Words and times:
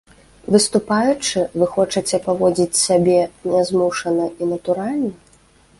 Выступаючы, 0.53 1.43
вы 1.63 1.67
хочаце 1.75 2.15
паводзіць 2.27 2.81
сябе 2.85 3.19
нязмушана 3.53 4.25
і 4.41 4.51
натуральна? 4.57 5.09